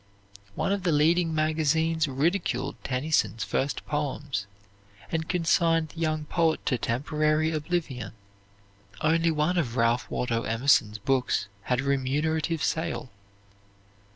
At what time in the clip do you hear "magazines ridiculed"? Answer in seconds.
1.35-2.75